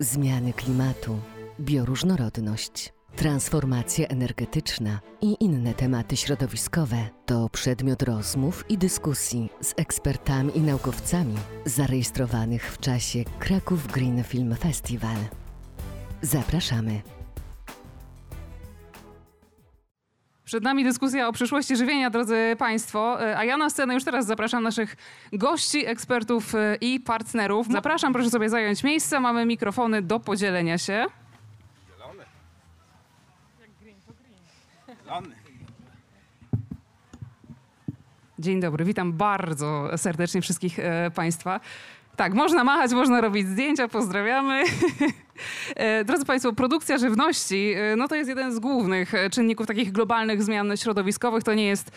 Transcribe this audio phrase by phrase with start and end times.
[0.00, 1.18] zmiany klimatu,
[1.60, 10.60] bioróżnorodność, transformacja energetyczna i inne tematy środowiskowe to przedmiot rozmów i dyskusji z ekspertami i
[10.60, 11.34] naukowcami
[11.64, 15.16] zarejestrowanych w czasie Kraków Green Film Festival.
[16.22, 17.17] Zapraszamy.
[20.48, 23.22] Przed nami dyskusja o przyszłości żywienia, drodzy Państwo.
[23.22, 24.96] E, A ja na scenę już teraz zapraszam naszych
[25.32, 27.66] gości, ekspertów e, i partnerów.
[27.70, 29.20] Zapraszam, proszę sobie zająć miejsce.
[29.20, 31.06] Mamy mikrofony do podzielenia się.
[31.96, 32.24] Zielony.
[35.04, 35.34] Zielony.
[38.38, 41.60] Dzień dobry, witam bardzo serdecznie wszystkich e, Państwa.
[42.16, 44.62] Tak, można machać, można robić zdjęcia, pozdrawiamy.
[45.76, 49.92] E, Drodzy Państwo, produkcja żywności e, no to jest jeden z głównych e, czynników takich
[49.92, 51.44] globalnych zmian środowiskowych.
[51.44, 51.90] To nie jest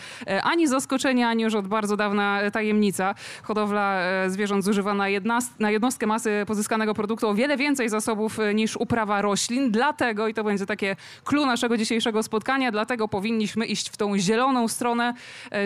[0.43, 3.15] ani zaskoczenie, ani już od bardzo dawna tajemnica.
[3.43, 8.77] Hodowla zwierząt zużywa na, jednas- na jednostkę masy pozyskanego produktu o wiele więcej zasobów niż
[8.77, 9.71] uprawa roślin.
[9.71, 14.67] Dlatego, i to będzie takie clue naszego dzisiejszego spotkania, dlatego powinniśmy iść w tą zieloną
[14.67, 15.13] stronę,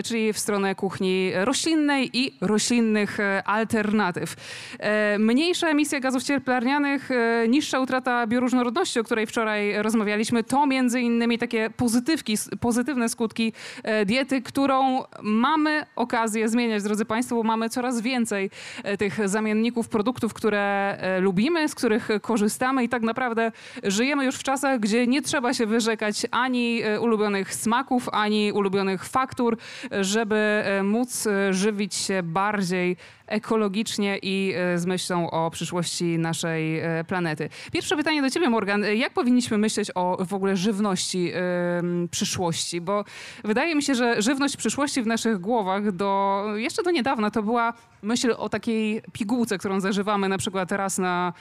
[0.04, 4.36] czyli w stronę kuchni roślinnej i roślinnych alternatyw.
[4.78, 11.00] E, Mniejsza emisja gazów cieplarnianych, e, niższa utrata bioróżnorodności, o której wczoraj rozmawialiśmy, to między
[11.00, 17.68] innymi takie pozytywki, pozytywne skutki e, diety, którą mamy okazję zmieniać, drodzy Państwo, bo mamy
[17.68, 18.50] coraz więcej
[18.84, 24.36] e, tych zamienników produktów, które e, lubimy, z których korzystamy i tak naprawdę żyjemy już
[24.36, 29.56] w czasach, gdzie nie trzeba się wyrzekać ani ulubionych smaków, ani ulubionych faktur,
[30.00, 37.48] żeby móc żywić się bardziej ekologicznie i e, z myślą o przyszłości naszej e, planety.
[37.72, 38.84] Pierwsze pytanie do ciebie, Morgan.
[38.84, 42.80] E, Jak powinniśmy myśleć o w ogóle żywności em, przyszłości?
[42.80, 43.04] Bo
[43.44, 47.72] wydaje mi się, że żywność przyszłości w naszych głowach do, jeszcze do niedawna to była
[48.02, 51.32] myśl o takiej pigułce, którą zażywamy na przykład raz na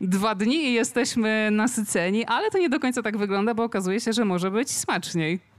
[0.00, 4.12] dwa dni i jesteśmy nasyceni, ale to nie do końca tak wygląda, bo okazuje się,
[4.12, 5.51] że może być smaczniej.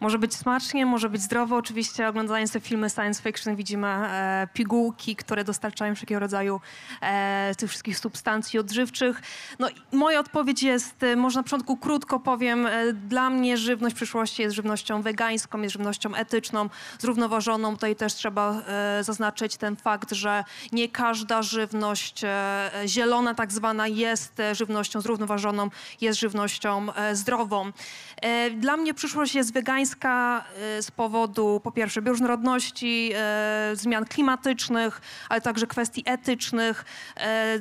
[0.00, 1.56] Może być smacznie, może być zdrowo.
[1.56, 6.60] Oczywiście oglądając te filmy science fiction widzimy e, pigułki, które dostarczają wszelkiego rodzaju
[7.00, 9.22] e, tych wszystkich substancji odżywczych.
[9.58, 14.42] No moja odpowiedź jest, e, może na początku krótko powiem, e, dla mnie żywność przyszłości
[14.42, 16.68] jest żywnością wegańską, jest żywnością etyczną,
[16.98, 17.74] zrównoważoną.
[17.74, 23.88] Tutaj też trzeba e, zaznaczyć ten fakt, że nie każda żywność e, zielona tak zwana
[23.88, 27.72] jest żywnością zrównoważoną, jest żywnością zdrową.
[28.56, 35.40] Dla mnie przyszłość jest wegańska e, z powodu po pierwsze bioróżnorodności, e, zmian klimatycznych, ale
[35.40, 36.84] także kwestii etycznych.
[37.16, 37.58] E,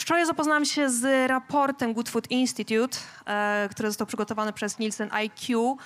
[0.00, 2.98] Wczoraj zapoznałam się z raportem Good Food Institute,
[3.70, 5.76] który został przygotowany przez Nielsen IQ,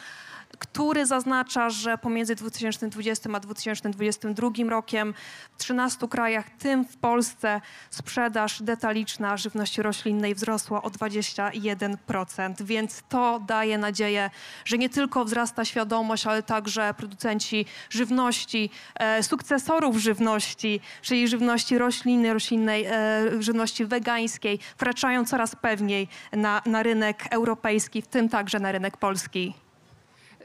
[0.58, 5.14] który zaznacza, że pomiędzy 2020 a 2022 rokiem
[5.52, 7.60] w 13 krajach, tym w Polsce,
[7.90, 12.62] sprzedaż detaliczna żywności roślinnej wzrosła o 21%.
[12.62, 14.30] Więc to daje nadzieję,
[14.64, 22.32] że nie tylko wzrasta świadomość, ale także producenci żywności, e, sukcesorów żywności, czyli żywności roślinnej,
[22.32, 28.72] roślinnej, e, żywności wegańskiej, wkraczają coraz pewniej na, na rynek europejski, w tym także na
[28.72, 29.67] rynek polski.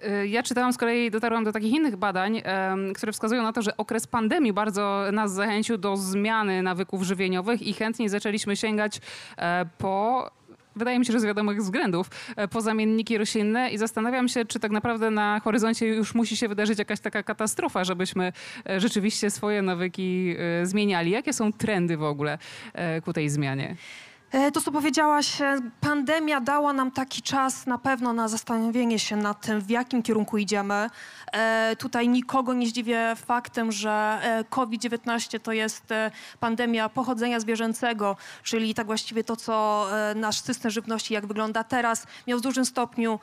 [0.08, 2.42] Y, Ja czytałam z kolei, dotarłam do takich innych badań,
[2.96, 7.74] które wskazują na to, że okres pandemii bardzo nas zachęcił do zmiany nawyków żywieniowych i
[7.74, 9.02] chętnie zaczęliśmy sięgać
[9.38, 10.30] e, po.
[10.76, 14.60] Wydaje mi się, że z wiadomych względów, e, po zamienniki roślinne i zastanawiam się, czy
[14.60, 18.34] tak naprawdę na horyzoncie już musi się wydarzyć jakaś taka katastrofa, żebyśmy
[18.70, 21.12] e, rzeczywiście swoje nawyki zmieniali.
[21.12, 22.38] Jakie są trendy w ogóle
[23.06, 23.76] ku tej zmianie?
[24.34, 29.16] E, To, co powiedziałaś, e, pandemia dała nam taki czas na pewno na zastanowienie się
[29.16, 30.90] nad tym, w jakim kierunku idziemy.
[31.34, 35.84] E, Tutaj nikogo nie zdziwię faktem, że e, COVID-19 to jest
[36.40, 42.40] pandemia pochodzenia zwierzęcego, czyli tak właściwie to, co nasz system żywności, jak wygląda teraz, miał
[42.40, 43.20] w dużym stopniu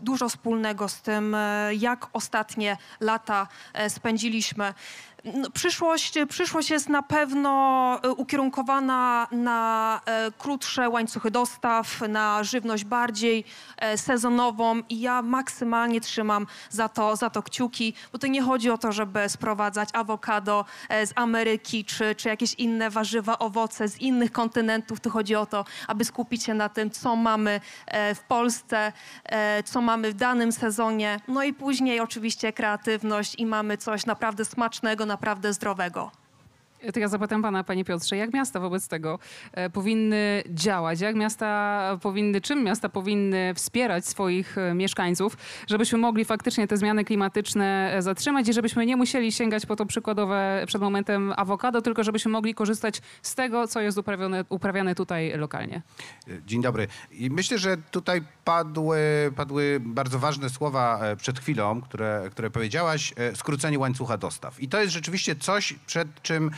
[0.00, 1.36] dużo wspólnego z tym,
[1.78, 3.46] jak ostatnie lata
[3.88, 4.74] spędziliśmy.
[5.24, 7.50] No, przyszłość, przyszłość jest na pewno
[8.02, 13.44] e, ukierunkowana na e, krótsze łańcuchy dostaw, na żywność bardziej
[13.76, 18.70] e, sezonową i ja maksymalnie trzymam za to, za to kciuki, bo to nie chodzi
[18.70, 24.32] o to, żeby sprowadzać awokado z Ameryki czy, czy jakieś inne warzywa, owoce z innych
[24.32, 25.00] kontynentów.
[25.00, 27.60] Tu chodzi o to, aby skupić się na tym, co mamy
[28.14, 28.92] w Polsce,
[29.64, 31.20] co mamy w danym sezonie.
[31.28, 36.10] No i później oczywiście kreatywność i mamy coś naprawdę smacznego, naprawdę zdrowego.
[36.94, 39.18] To ja zapytam pana, panie Piotrze, jak miasta wobec tego
[39.52, 41.00] e, powinny działać?
[41.00, 45.36] Jak miasta powinny, czym miasta powinny wspierać swoich e, mieszkańców,
[45.66, 49.86] żebyśmy mogli faktycznie te zmiany klimatyczne e, zatrzymać i żebyśmy nie musieli sięgać po to
[49.86, 55.38] przykładowe przed momentem awokado, tylko żebyśmy mogli korzystać z tego, co jest uprawiane, uprawiane tutaj
[55.38, 55.82] lokalnie.
[56.46, 56.86] Dzień dobry.
[57.10, 58.98] I myślę, że tutaj padły,
[59.36, 64.60] padły bardzo ważne słowa przed chwilą, które, które powiedziałaś, skrócenie łańcucha dostaw.
[64.60, 66.50] I to jest rzeczywiście coś, przed czym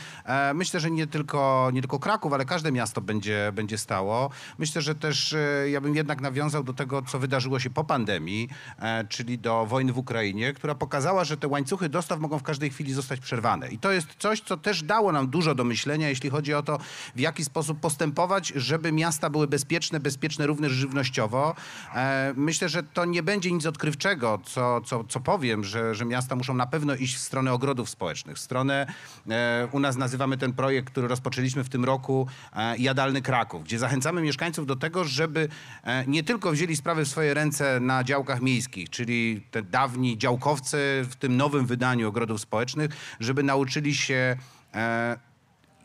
[0.53, 4.29] myślę, że nie tylko, nie tylko Kraków, ale każde miasto będzie, będzie stało.
[4.57, 8.49] Myślę, że też e, ja bym jednak nawiązał do tego, co wydarzyło się po pandemii,
[8.79, 12.69] e, czyli do wojny w Ukrainie, która pokazała, że te łańcuchy dostaw mogą w każdej
[12.69, 13.69] chwili zostać przerwane.
[13.69, 16.79] I to jest coś, co też dało nam dużo do myślenia, jeśli chodzi o to,
[17.15, 21.55] w jaki sposób postępować, żeby miasta były bezpieczne, bezpieczne również żywnościowo.
[21.95, 26.35] E, Myślę, że to nie będzie nic odkrywczego, co, co, co powiem, że, że miasta
[26.35, 28.87] muszą na pewno iść w stronę ogrodów społecznych, w stronę,
[29.29, 33.79] e, u nas nazywamy ten projekt, który rozpoczęliśmy w tym roku, e, Jadalny Kraków, gdzie
[33.79, 35.47] zachęcamy mieszkańców do tego, żeby
[35.83, 41.05] e, nie tylko wzięli sprawy w swoje ręce na działkach miejskich, czyli te dawni działkowcy
[41.09, 44.37] w tym nowym wydaniu ogrodów społecznych, żeby nauczyli się
[44.73, 45.17] e,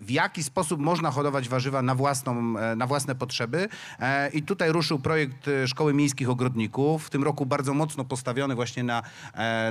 [0.01, 3.69] w jaki sposób można hodować warzywa na, własną, e, na własne potrzeby.
[4.01, 7.07] E, I tutaj ruszył projekt e, Szkoły Miejskich Ogrodników.
[7.07, 9.03] W tym roku bardzo mocno postawiony właśnie na,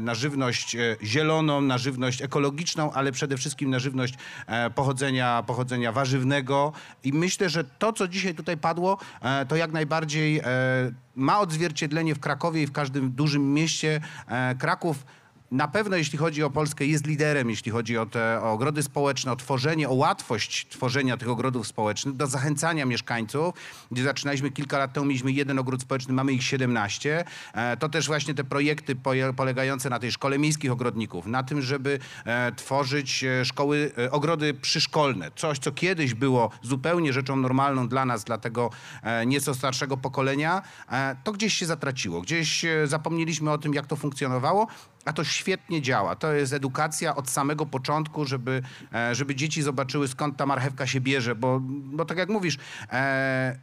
[0.01, 4.13] na żywność zieloną, na żywność ekologiczną, ale przede wszystkim na żywność
[4.75, 6.73] pochodzenia, pochodzenia warzywnego.
[7.03, 8.97] I myślę, że to, co dzisiaj tutaj padło,
[9.47, 10.41] to jak najbardziej
[11.15, 14.01] ma odzwierciedlenie w Krakowie i w każdym dużym mieście.
[14.59, 15.05] Kraków
[15.51, 19.31] na pewno jeśli chodzi o Polskę jest liderem, jeśli chodzi o te o ogrody społeczne,
[19.31, 23.53] o tworzenie, o łatwość tworzenia tych ogrodów społecznych, do zachęcania mieszkańców,
[23.91, 27.25] gdzie zaczynaliśmy kilka lat temu, mieliśmy jeden ogród społeczny, mamy ich 17.
[27.53, 28.95] E, To też właśnie te projekty
[29.35, 35.31] polegające na tej szkole miejskich ogrodników, na tym, żeby e, tworzyć e, szkoły, ogrody przyszkolne.
[35.35, 38.69] Coś, co kiedyś było zupełnie rzeczą normalną dla nas, dla tego
[39.25, 40.61] nieco starszego pokolenia,
[41.23, 42.21] to gdzieś się zatraciło.
[42.21, 44.67] Gdzieś zapomnieliśmy o tym, jak to funkcjonowało,
[45.07, 46.15] a to świetnie działa.
[46.15, 48.61] To jest edukacja od samego początku, żeby,
[48.93, 52.57] e, żeby dzieci zobaczyły skąd ta marchewka się bierze, bo, bo tak jak mówisz,
[52.91, 53.59] e,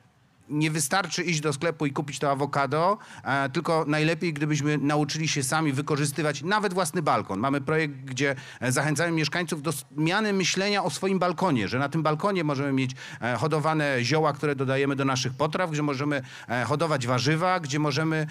[0.48, 5.42] nie wystarczy iść do sklepu i kupić to awokado, e, tylko najlepiej, gdybyśmy nauczyli się
[5.42, 7.40] sami wykorzystywać nawet własny balkon.
[7.40, 12.02] Mamy projekt, gdzie e, zachęcamy mieszkańców do zmiany myślenia o swoim balkonie, że na tym
[12.02, 16.22] balkonie możemy mieć e, hodowane zioła, które dodajemy do naszych potraw, gdzie możemy
[16.66, 18.26] hodować warzywa, gdzie możemy,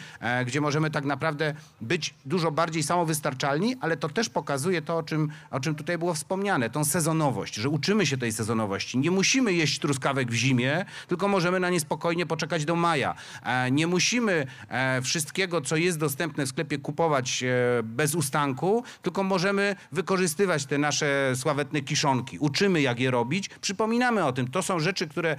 [0.46, 5.30] gdzie możemy tak naprawdę być dużo bardziej samowystarczalni, ale to też pokazuje to, o czym,
[5.52, 8.98] o czym tutaj było wspomniane, tą sezonowość, że uczymy się tej sezonowości.
[8.98, 13.16] Nie musimy jeść truskawek w zimie, tylko możemy na nie spokojnie poczekać do maja.
[13.44, 17.48] E, Nie musimy e, wszystkiego, co jest dostępne w sklepie, kupować e,
[17.84, 22.38] bez ustanku, tylko możemy wykorzystywać te nasze sławetne kiszonki.
[22.40, 24.48] Uczymy, jak je robić, przypominamy o tym.
[24.48, 25.36] To są rzeczy, które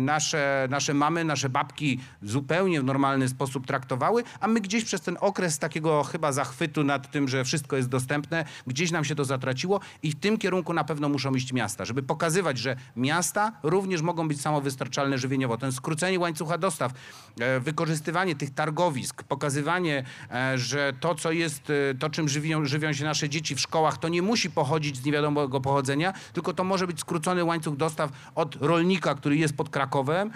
[0.00, 5.16] nasze, nasze mamy, nasze babki zupełnie w normalny sposób traktowały, a my gdzieś przez ten
[5.20, 9.80] okres takiego chyba zachwytu nad tym, że wszystko jest dostępne, gdzieś nam się to zatraciło
[10.02, 14.28] i w tym kierunku na pewno muszą iść miasta, żeby pokazywać, że miasta również mogą
[14.28, 15.56] być samowystarczalne żywieniowo.
[15.56, 16.92] Ten skrócenie łańcucha dostaw,
[17.40, 22.92] e, wykorzystywanie tych targowisk, pokazywanie, e, że to, co jest, e, to czym żywią, żywią
[22.92, 26.86] się nasze dzieci w szkołach, to nie musi pochodzić z niewiadomego pochodzenia, tylko to może
[26.86, 30.30] być skrócony łańcuch dostaw od rolnika, który jest pod Krakowem,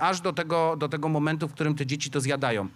[0.00, 2.68] aż do tego, do tego momentu, w którym te dzieci to zjadają.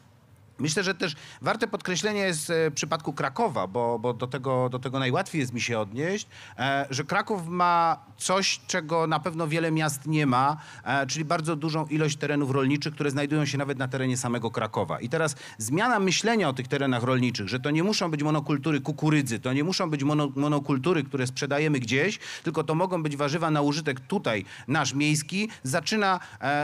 [0.62, 4.78] Myślę, że też warte podkreślenia jest e, w przypadku Krakowa, bo, bo do, tego, do
[4.78, 6.26] tego najłatwiej jest mi się odnieść,
[6.58, 11.56] e, że Kraków ma coś, czego na pewno wiele miast nie ma, e, czyli bardzo
[11.56, 15.00] dużą ilość terenów rolniczych, które znajdują się nawet na terenie samego Krakowa.
[15.00, 19.40] I teraz zmiana myślenia o tych terenach rolniczych, że to nie muszą być monokultury kukurydzy,
[19.40, 23.62] to nie muszą być mono, monokultury, które sprzedajemy gdzieś, tylko to mogą być warzywa na
[23.62, 26.20] użytek tutaj, nasz miejski, zaczyna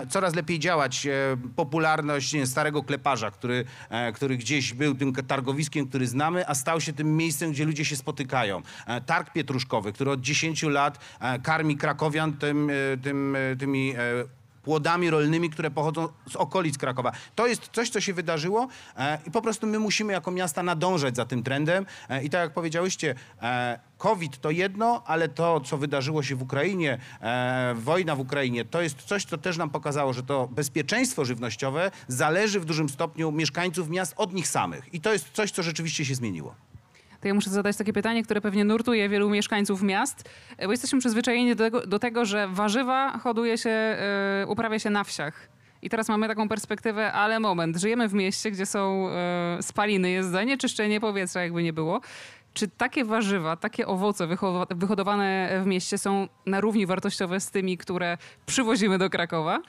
[0.08, 1.06] coraz lepiej działać
[1.56, 3.64] popularność starego kleparza, który,
[4.14, 7.96] który gdzieś był tym targowiskiem, który znamy, a stał się tym miejscem, gdzie ludzie się
[7.96, 8.62] spotykają.
[8.86, 13.94] E, Targ Pietruszkowy, który od 10 lat e, karmi krakowian tym, e, tym, e, tymi
[13.96, 13.98] e,
[14.68, 17.12] płodami rolnymi, które pochodzą z okolic Krakowa.
[17.34, 21.16] To jest coś, co się wydarzyło e, i po prostu my musimy jako miasta nadążać
[21.16, 21.86] za tym trendem.
[22.08, 26.42] E, I tak jak powiedziałyście, e, COVID to jedno, ale to, co wydarzyło się w
[26.42, 26.98] Ukrainie,
[27.74, 32.60] wojna w Ukrainie, to jest coś, co też nam pokazało, że to bezpieczeństwo żywnościowe zależy
[32.60, 34.94] w dużym stopniu mieszkańców miast od nich samych.
[34.94, 36.67] I to jest coś, co rzeczywiście się zmieniło.
[37.20, 40.98] To ja muszę zadać takie pytanie, które pewnie nurtuje wielu mieszkańców miast, e, bo jesteśmy
[40.98, 45.48] przyzwyczajeni do tego, do tego że warzywa hoduje się, e, uprawia się na wsiach.
[45.82, 50.30] I teraz mamy taką perspektywę, ale moment, żyjemy w mieście, gdzie są e, spaliny, jest
[50.30, 52.00] zanieczyszczenie powietrza, jakby nie było.
[52.54, 54.26] Czy takie warzywa, takie owoce
[54.70, 59.62] wyhodowane w mieście są na równi wartościowe z tymi, które przywozimy do Krakowa?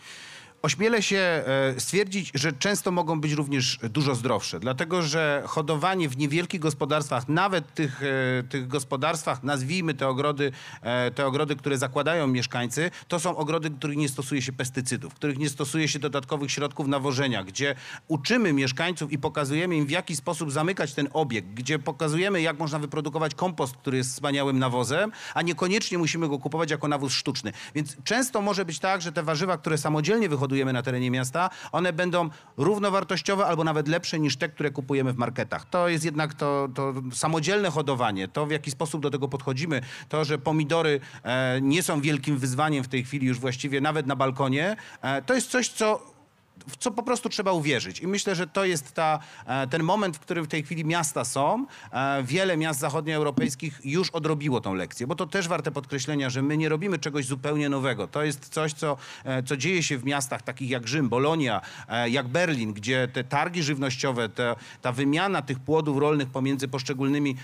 [0.61, 1.43] Ośmielę się e,
[1.79, 7.73] stwierdzić, że często mogą być również dużo zdrowsze, dlatego że hodowanie w niewielkich gospodarstwach, nawet
[7.73, 10.51] tych, e, tych gospodarstwach, nazwijmy te ogrody,
[10.81, 15.37] e, te ogrody, które zakładają mieszkańcy, to są ogrody, których nie stosuje się pestycydów, których
[15.37, 17.75] nie stosuje się dodatkowych środków nawożenia, gdzie
[18.07, 22.79] uczymy mieszkańców i pokazujemy im, w jaki sposób zamykać ten obieg, gdzie pokazujemy, jak można
[22.79, 27.53] wyprodukować kompost, który jest wspaniałym nawozem, a niekoniecznie musimy go kupować jako nawóz sztuczny.
[27.75, 31.93] Więc często może być tak, że te warzywa, które samodzielnie wyhodujemy na terenie miasta, one
[31.93, 35.69] będą równowartościowe albo nawet lepsze niż te, które kupujemy w marketach.
[35.69, 40.25] To jest jednak to, to samodzielne hodowanie, to w jaki sposób do tego podchodzimy, to,
[40.25, 44.75] że pomidory e, nie są wielkim wyzwaniem w tej chwili już właściwie nawet na balkonie,
[45.01, 46.18] e, to jest coś, co
[46.67, 47.99] w co po prostu trzeba uwierzyć.
[47.99, 51.25] I myślę, że to jest ta, e, ten moment, w którym w tej chwili miasta
[51.25, 51.65] są.
[51.91, 56.57] E, Wiele miast zachodnioeuropejskich już odrobiło tą lekcję, bo to też warte podkreślenia, że my
[56.57, 58.07] nie robimy czegoś zupełnie nowego.
[58.07, 61.61] To jest coś, co, e, co dzieje się w miastach takich jak Rzym, Bolonia,
[62.09, 67.35] jak Berlin, gdzie te targi żywnościowe, te, ta wymiana tych płodów rolnych pomiędzy poszczególnymi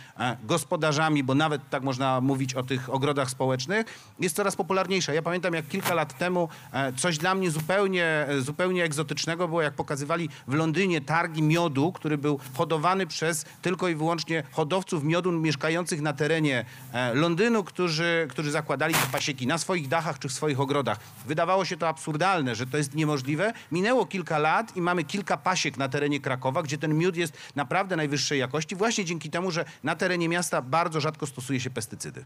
[0.44, 3.86] gospodarzami, bo nawet tak można mówić o tych ogrodach społecznych,
[4.20, 5.14] jest coraz popularniejsza.
[5.14, 6.50] Ja pamiętam, jak kilka lat temu
[6.98, 12.40] coś dla mnie zupełnie, zupełnie egzotycznego było, jak pokazywali w Londynie targi miodu, który był
[12.54, 18.94] hodowany przez tylko i wyłącznie hodowców miodu mieszkających na terenie e, Londynu, którzy, którzy zakładali
[18.94, 21.00] te pasieki na swoich dachach czy w swoich ogrodach.
[21.28, 23.54] Wydawało się to absurdalne, że to jest niemożliwe.
[23.72, 27.96] Minęło kilka lat i mamy kilka pasiek na terenie Krakowa, gdzie ten miód jest naprawdę
[27.96, 32.26] najwyższej jakości, właśnie dzięki temu, że na terenie miasta bardzo rzadko stosuje się pestycydy.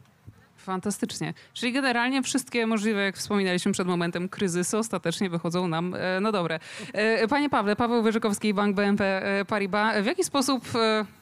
[0.59, 1.33] Fantastycznie.
[1.53, 6.59] Czyli generalnie wszystkie możliwe, jak wspominaliśmy przed momentem, kryzysy ostatecznie wychodzą nam e, no dobre.
[6.93, 10.03] E, Panie Pawle, Paweł Wyżykowski, Bank BNP e, Paribas.
[10.03, 10.63] W jaki sposób,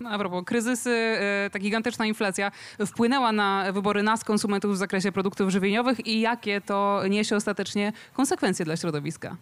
[0.09, 1.17] a propos kryzysy,
[1.51, 2.51] ta gigantyczna inflacja
[2.87, 8.65] wpłynęła na wybory nas, konsumentów w zakresie produktów żywieniowych i jakie to niesie ostatecznie konsekwencje
[8.65, 9.37] dla środowiska?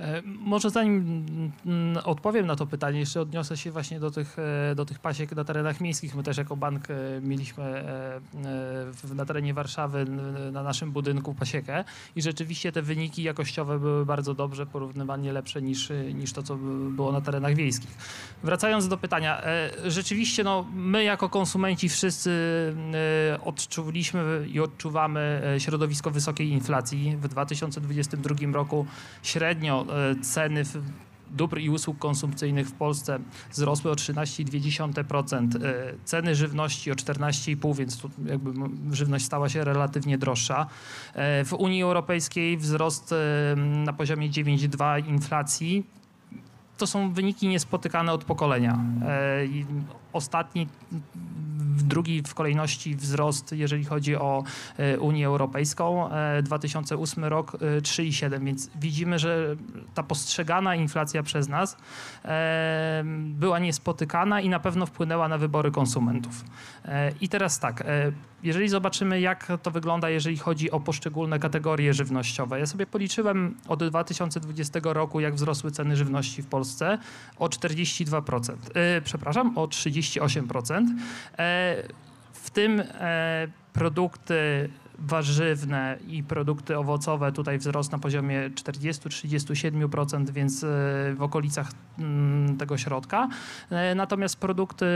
[0.00, 1.22] E, Może zanim
[1.66, 5.36] mm, odpowiem na to pytanie, jeszcze odniosę się właśnie do tych, e, do tych pasiek
[5.36, 6.14] na terenach miejskich.
[6.14, 7.84] My też jako bank e, mieliśmy
[9.14, 10.04] na terenie Warszawy
[10.52, 11.84] na naszym budynku pasiekę
[12.16, 16.90] i rzeczywiście te wyniki jakościowe były bardzo dobrze, porównywalnie lepsze niż, niż to, co by-
[16.90, 17.90] było na terenach wiejskich.
[18.42, 19.42] Wracając do pytania,
[19.84, 22.30] rzeczywiście no, my jako konsumenci wszyscy
[23.44, 27.16] odczuliśmy i odczuwamy środowisko wysokiej inflacji.
[27.16, 28.86] W 2022 roku
[29.22, 29.86] średnio
[30.22, 30.82] ceny w
[31.30, 33.18] dóbr i usług konsumpcyjnych w Polsce
[33.52, 38.52] wzrosły o 13,2%, e, ceny żywności o 14,5%, więc tu jakby
[38.92, 40.66] żywność stała się relatywnie droższa.
[41.14, 45.86] E, W Unii Europejskiej wzrost e, na poziomie 9,2% inflacji
[46.78, 48.78] to są wyniki niespotykane od pokolenia.
[50.14, 50.68] E, Ostatni,
[51.84, 54.44] drugi w kolejności wzrost, jeżeli chodzi o
[54.76, 59.56] e, Unię Europejską, e, 2008 rok e, 3,7, więc widzimy, że
[59.94, 61.76] ta postrzegana inflacja przez nas
[62.24, 66.44] e, była niespotykana i na pewno wpłynęła na wybory konsumentów.
[66.84, 68.12] E, I teraz tak, e,
[68.42, 72.58] jeżeli zobaczymy, jak to wygląda, jeżeli chodzi o poszczególne kategorie żywnościowe.
[72.58, 76.98] Ja sobie policzyłem od 2020 roku, jak wzrosły ceny żywności w Polsce
[77.38, 78.52] o 42%.
[78.74, 79.68] E, przepraszam, o
[80.00, 80.86] 38%.
[81.38, 81.82] E,
[82.32, 90.66] w tym e, produkty warzywne i produkty owocowe tutaj wzrost na poziomie 40-37%, więc e,
[91.14, 93.28] w okolicach mm, tego środka.
[93.96, 94.86] Natomiast produkty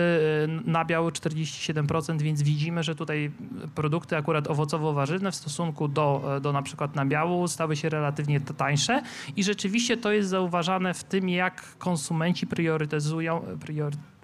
[0.65, 3.31] nabiał 47%, więc widzimy, że tutaj
[3.75, 9.03] produkty akurat owocowo-warzywne w stosunku do, do na przykład nabiału stały się relatywnie tańsze
[9.37, 13.45] i rzeczywiście to jest zauważane w tym, jak konsumenci priorytetyzują,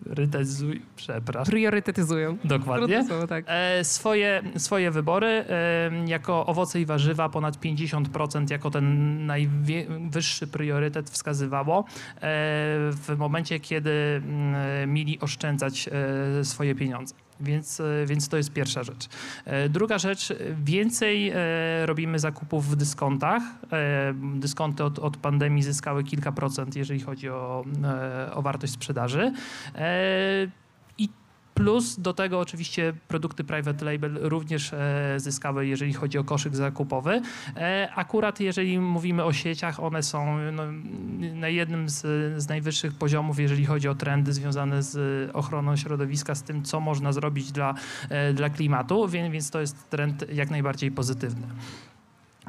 [0.04, 2.36] priorytetyzuj, przepraszam, Priorytetyzują.
[2.44, 3.44] dokładnie, słowo, tak.
[3.48, 11.10] e, swoje, swoje wybory e, jako owoce i warzywa ponad 50% jako ten najwyższy priorytet
[11.10, 11.84] wskazywało e,
[12.92, 13.90] w momencie, kiedy
[14.24, 17.14] mm, mieli oszczędzać e, swoje pieniądze.
[17.40, 19.08] Więc, e, więc to jest pierwsza rzecz.
[19.44, 20.32] E, Druga rzecz,
[20.62, 21.36] więcej e,
[21.86, 23.42] robimy zakupów w dyskontach.
[24.34, 27.64] Dyskonty od, od pandemii zyskały kilka procent, jeżeli chodzi o,
[28.32, 29.32] o wartość sprzedaży.
[31.60, 37.22] Plus do tego oczywiście produkty private label również e, zyskały, jeżeli chodzi o koszyk zakupowy.
[37.56, 40.62] E, akurat jeżeli mówimy o sieciach, one są no,
[41.34, 42.02] na jednym z,
[42.42, 47.12] z najwyższych poziomów, jeżeli chodzi o trendy związane z ochroną środowiska, z tym, co można
[47.12, 47.74] zrobić dla,
[48.08, 51.46] e, dla klimatu, więc, więc to jest trend jak najbardziej pozytywny.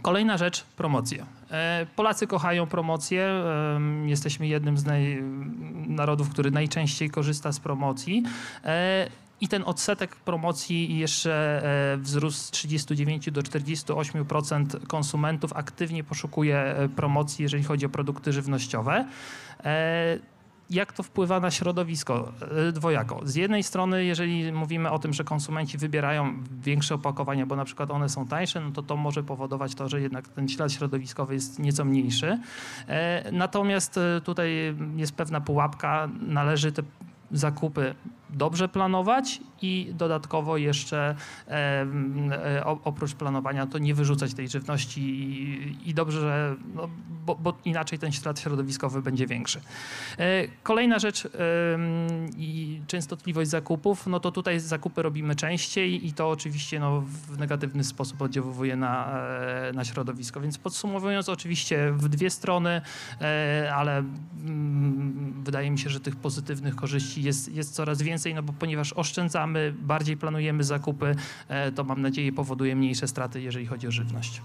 [0.01, 1.25] Kolejna rzecz, promocje.
[1.51, 3.27] E, Polacy kochają promocje.
[3.75, 5.23] em, Jesteśmy jednym z naj,
[5.87, 8.23] narodów, który najczęściej korzysta z promocji.
[8.65, 9.07] E,
[9.41, 11.61] I ten odsetek promocji jeszcze
[11.93, 18.33] e, wzrósł z 39 do 48% konsumentów aktywnie poszukuje e, promocji, jeżeli chodzi o produkty
[18.33, 19.05] żywnościowe.
[20.71, 22.31] Jak to wpływa na środowisko?
[22.67, 23.19] E, Dwojako.
[23.23, 27.91] Z jednej strony, jeżeli mówimy o tym, że konsumenci wybierają większe opakowania, bo na przykład
[27.91, 31.59] one są tańsze, no to to może powodować to, że jednak ten ślad środowiskowy jest
[31.59, 32.39] nieco mniejszy.
[32.87, 36.81] E, Natomiast e, tutaj jest pewna pułapka, należy te
[37.31, 37.95] zakupy
[38.31, 41.15] dobrze planować i dodatkowo jeszcze
[41.47, 41.85] e,
[42.31, 45.01] e, oprócz planowania to nie wyrzucać tej żywności
[45.85, 46.89] i, dobrze, no,
[47.25, 49.61] bo, bo inaczej ten ślad środowiskowy będzie większy.
[50.19, 51.27] E, Kolejna rzecz
[52.37, 57.83] i częstotliwość zakupów, no to tutaj zakupy robimy częściej i to oczywiście no, w negatywny
[57.83, 59.21] sposób oddziałuje na,
[59.73, 60.41] na środowisko.
[60.41, 62.81] Więc podsumowując, oczywiście w dwie strony,
[63.73, 68.53] ale mm, wydaje mi się, że tych pozytywnych korzyści jest, jest coraz więcej, no bo
[68.53, 71.15] ponieważ oszczędzamy, bardziej planujemy zakupy,
[71.47, 74.41] e, to mam nadzieję powoduje mniejsze straty, jeżeli chodzi o żywność.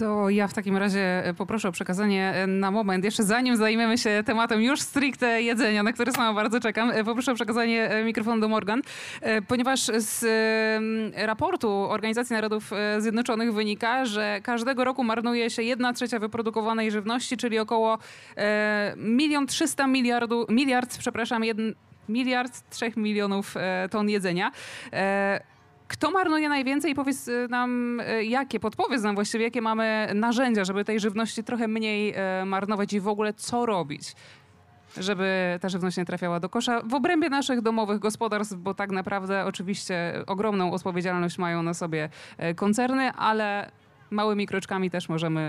[0.00, 3.98] To ja w takim razie e, poproszę o przekazanie e, na moment, jeszcze zanim zajmiemy
[3.98, 8.48] się tematem już stricte jedzenia, na który sama bardzo czekam, poproszę o przekazanie mikrofonu do
[8.48, 8.82] Morgan,
[9.48, 10.24] ponieważ z
[11.16, 17.58] raportu Organizacji Narodów Zjednoczonych wynika, że każdego roku marnuje się jedna trzecia wyprodukowanej żywności, czyli
[17.58, 17.98] około
[18.36, 21.74] e, milion trzysta miliardu, miliard, przepraszam, jeden,
[22.10, 24.52] miliard trzech milionów e, ton jedzenia.
[24.92, 25.40] E,
[25.88, 26.94] kto marnuje najwięcej?
[26.94, 32.14] Powiedz y, nam, jakie, podpowiedz nam właściwie, jakie mamy narzędzia, żeby tej żywności trochę mniej
[32.16, 34.14] e, marnować i w ogóle co robić,
[34.96, 39.44] żeby ta żywność nie trafiała do kosza w obrębie naszych domowych gospodarstw, bo tak naprawdę
[39.44, 43.70] oczywiście ogromną odpowiedzialność mają na sobie e, koncerny, ale
[44.10, 45.40] małymi kroczkami też możemy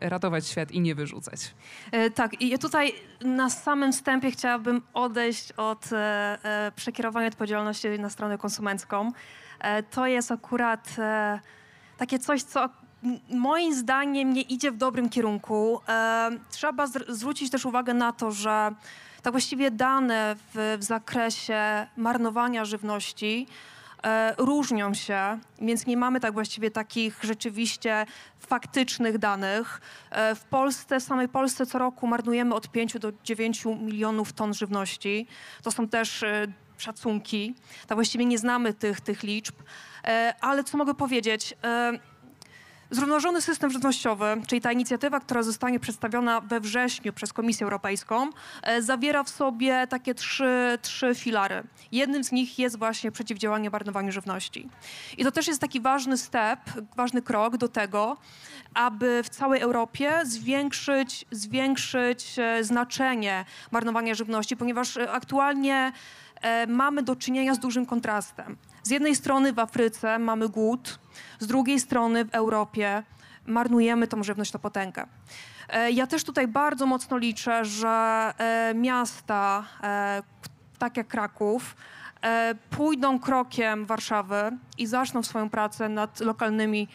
[0.00, 1.54] e, ratować świat i nie wyrzucać.
[1.92, 8.38] E, Tak, i tutaj na samym wstępie chciałabym odejść od e, przekierowania odpowiedzialności na stronę
[8.38, 9.12] konsumencką.
[9.90, 10.96] To jest akurat
[11.96, 12.68] takie coś, co
[13.30, 15.80] moim zdaniem nie idzie w dobrym kierunku.
[16.50, 18.74] Trzeba zwrócić też uwagę na to, że
[19.22, 23.46] tak właściwie dane w, w zakresie marnowania żywności
[24.38, 28.06] różnią się, więc nie mamy tak właściwie takich rzeczywiście
[28.38, 29.80] faktycznych danych.
[30.10, 34.54] E, W Polsce, w samej Polsce co roku marnujemy od 5 do 9 milionów ton
[34.54, 35.26] żywności.
[35.62, 36.46] To są też e,
[36.78, 37.54] szacunki.
[37.86, 39.54] Tak właściwie nie znamy tych, tych liczb.
[40.04, 41.54] E, Ale co mogę powiedzieć?
[42.90, 48.30] Zrównoważony system żywnościowy, czyli ta inicjatywa, która zostanie przedstawiona we wrześniu przez Komisję Europejską,
[48.62, 51.62] e, zawiera w sobie takie trzy, trzy filary.
[51.92, 54.68] Jednym z nich jest właśnie przeciwdziałanie marnowaniu żywności.
[55.18, 56.60] I to też jest taki ważny step,
[56.96, 58.16] ważny krok do tego,
[58.74, 65.92] aby w całej Europie zwiększyć, zwiększyć e, znaczenie marnowania żywności, ponieważ e, aktualnie
[66.68, 68.56] mamy do czynienia z dużym kontrastem.
[68.86, 70.98] Z jednej strony w Afryce mamy głód,
[71.38, 73.02] z drugiej strony w Europie
[73.46, 75.06] marnujemy tą żywność na potęgę.
[75.68, 80.22] E, Ja też tutaj bardzo mocno liczę, że e, miasta, e,
[80.78, 81.76] tak jak Kraków,
[82.70, 86.88] pójdą krokiem Warszawy i zaczną swoją pracę nad lokalnymi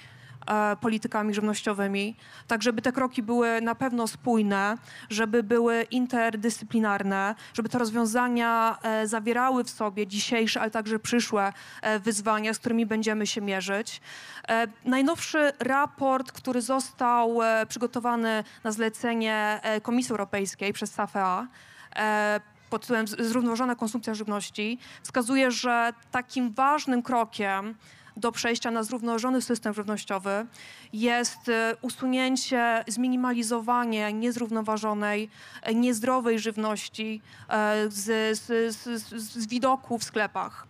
[0.82, 2.15] politykami żywnościowymi,
[2.47, 4.77] tak żeby te kroki były na pewno spójne,
[5.10, 11.99] żeby były interdyscyplinarne, żeby te rozwiązania e, zawierały w sobie dzisiejsze, ale także przyszłe e,
[11.99, 14.01] wyzwania, z którymi będziemy się mierzyć.
[14.49, 21.47] E, Najnowszy raport, który został e, przygotowany na zlecenie e, Komisji Europejskiej przez SAFEA,
[21.95, 27.75] e, pod tytułem Zrównoważona konsumpcja żywności, wskazuje, że takim ważnym krokiem
[28.17, 30.45] do przejścia na zrównoważony system żywnościowy
[30.93, 35.30] jest e, usunięcie, zminimalizowanie niezrównoważonej,
[35.62, 40.67] e, niezdrowej żywności e, z, z, z, z, widoku w sklepach.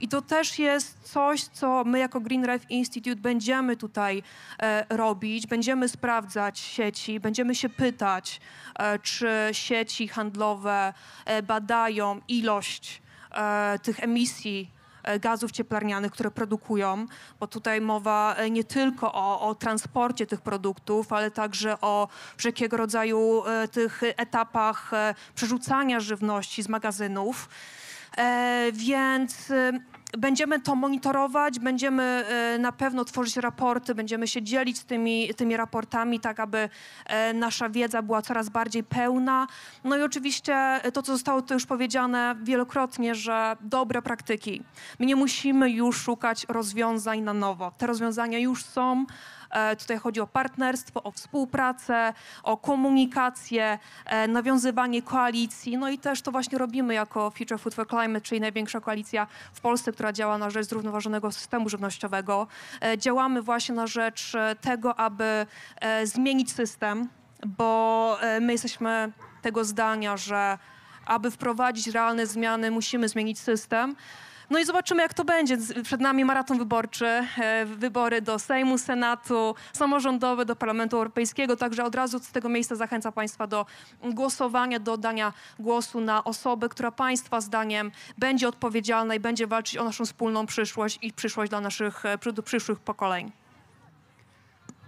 [0.00, 4.22] I to też jest coś, co my jako Green Institute będziemy tutaj
[4.58, 5.46] e, robić.
[5.46, 8.40] Będziemy sprawdzać sieci, będziemy się pytać,
[8.78, 10.94] e, czy sieci handlowe
[11.24, 14.75] e, badają ilość e, tych emisji
[15.20, 17.06] gazów cieplarnianych, które produkują,
[17.40, 22.76] bo tutaj mowa e, nie tylko o, o transporcie tych produktów, ale także o wszelkiego
[22.76, 27.48] rodzaju e, tych etapach e, przerzucania żywności z magazynów.
[28.16, 29.72] E, więc e,
[30.18, 36.20] będziemy to monitorować, będziemy e, na pewno tworzyć raporty, będziemy się dzielić tymi, tymi raportami,
[36.20, 36.68] tak aby
[37.06, 39.46] e, nasza wiedza była coraz bardziej pełna.
[39.84, 44.62] No i oczywiście e, to, co zostało tu już powiedziane wielokrotnie, że dobre praktyki.
[44.98, 47.72] My nie musimy już szukać rozwiązań na nowo.
[47.78, 49.06] Te rozwiązania już są
[49.78, 55.76] Tutaj chodzi o partnerstwo, o współpracę, o komunikację, e, nawiązywanie koalicji.
[55.76, 59.60] No i też to właśnie robimy jako Future Food for Climate, czyli największa koalicja w
[59.60, 62.46] Polsce, która działa na rzecz zrównoważonego systemu żywnościowego.
[62.82, 65.46] E, Działamy właśnie na rzecz e, tego, aby
[65.80, 67.08] e, zmienić system,
[67.46, 70.58] bo e, my jesteśmy tego zdania, że
[71.06, 73.96] aby wprowadzić realne zmiany, musimy zmienić system.
[74.50, 75.58] No i zobaczymy, jak to będzie.
[75.82, 81.56] Przed nami maraton wyborczy, e, wybory do Sejmu, Senatu, samorządowe, do Parlamentu Europejskiego.
[81.56, 83.66] Także od razu z tego miejsca zachęcam Państwa do
[84.02, 89.84] głosowania, do oddania głosu na osobę, która Państwa zdaniem będzie odpowiedzialna i będzie walczyć o
[89.84, 93.32] naszą wspólną przyszłość i przyszłość dla naszych e, przy- przyszłych pokoleń.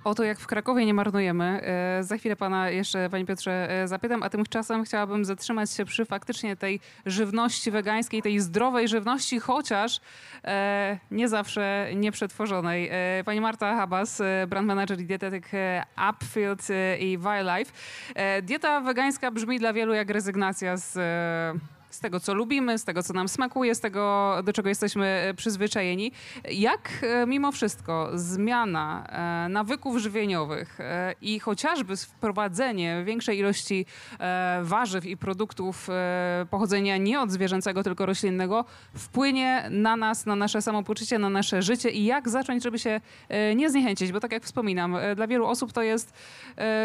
[0.04, 1.60] O to, jak w Krakowie nie marnujemy.
[1.62, 6.04] E, Za chwilę pana jeszcze, panie Piotrze, e, zapytam, a tymczasem chciałabym zatrzymać się przy
[6.04, 10.00] faktycznie tej żywności wegańskiej, tej zdrowej żywności, chociaż
[10.44, 12.90] e, nie zawsze nieprzetworzonej.
[13.24, 15.50] Pani Marta Habas, brand manager i dietetyk
[16.10, 17.72] Upfield i Wildlife.
[18.42, 20.98] Dieta wegańska brzmi dla wielu jak rezygnacja z...
[21.90, 25.34] z tego, co lubimy, z tego, co nam smakuje, z tego, do czego jesteśmy e,
[25.34, 26.12] przyzwyczajeni.
[26.50, 30.78] Jak e, mimo wszystko zmiana e, nawyków żywieniowych
[31.22, 33.86] i chociażby wprowadzenie większej ilości
[34.62, 35.88] warzyw i produktów
[36.50, 41.90] pochodzenia nie od zwierzęcego, tylko roślinnego wpłynie na nas, na nasze samopoczucie, na nasze życie
[41.90, 43.00] i jak zacząć, żeby się
[43.56, 46.12] nie zniechęcić, bo tak jak wspominam, dla wielu osób to jest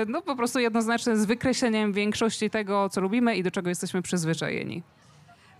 [0.07, 4.83] no, po prostu jednoznaczne z wykreśleniem większości tego, co lubimy i do czego jesteśmy przyzwyczajeni.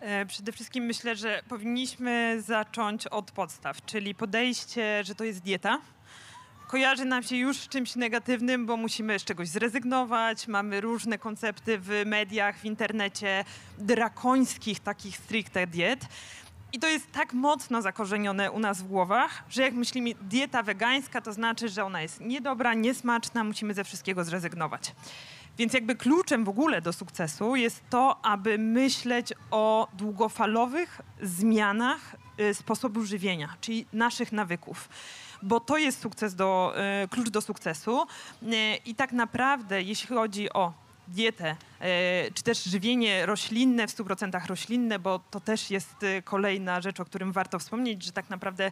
[0.04, 5.80] E, Przede wszystkim myślę, że powinniśmy zacząć od podstaw, czyli podejście, że to jest dieta.
[6.68, 10.48] Kojarzy nam się już czymś negatywnym, bo musimy z czegoś zrezygnować.
[10.48, 13.46] Mamy różne koncepty w mediach, w internecie,
[13.78, 16.06] drakońskich takich stricte diet.
[16.74, 21.22] I to jest tak mocno zakorzenione u nas w głowach, że jak myślimy dieta wegańska,
[21.22, 24.92] to znaczy, że ona jest niedobra, niesmaczna, musimy ze wszystkiego zrezygnować.
[25.58, 32.54] Więc jakby kluczem w ogóle do sukcesu jest to, aby myśleć o długofalowych zmianach y,
[32.54, 34.90] sposobu żywienia, czyli naszych nawyków.
[35.44, 38.02] Bo to jest sukces do, y, klucz do sukcesu.
[38.02, 38.46] Y,
[38.86, 40.74] I tak naprawdę, jeśli chodzi o
[41.08, 41.56] dietę,
[42.34, 47.32] czy też żywienie roślinne, w 100% roślinne, bo to też jest kolejna rzecz, o którym
[47.32, 48.72] warto wspomnieć, że tak naprawdę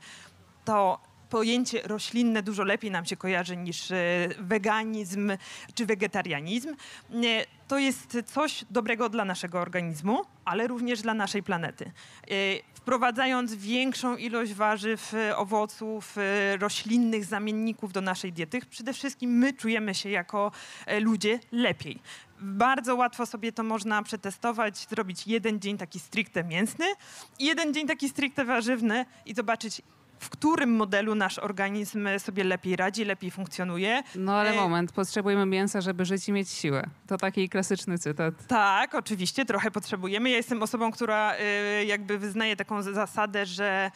[0.65, 0.99] to
[1.31, 3.95] pojęcie roślinne dużo lepiej nam się kojarzy niż e,
[4.39, 5.31] weganizm
[5.73, 6.75] czy wegetarianizm.
[7.09, 11.85] Nie, To jest coś dobrego dla naszego organizmu, ale również dla naszej planety.
[11.85, 19.31] E, Wprowadzając większą ilość warzyw, e, owoców, e, roślinnych zamienników do naszej diety, przede wszystkim
[19.31, 20.51] my czujemy się jako
[20.85, 21.99] e, ludzie lepiej.
[22.39, 26.85] Bardzo łatwo sobie to można przetestować, zrobić jeden dzień taki stricte mięsny
[27.39, 29.81] i jeden dzień taki stricte warzywny i zobaczyć,
[30.21, 34.03] w którym modelu nasz organizm sobie lepiej radzi, lepiej funkcjonuje.
[34.15, 36.87] No ale E, moment, potrzebujemy mięsa, żeby żyć i mieć siłę.
[37.07, 38.33] To taki klasyczny cytat.
[38.47, 40.29] Tak, oczywiście, trochę potrzebujemy.
[40.29, 43.91] Ja jestem osobą, która y, jakby wyznaje taką zasadę, że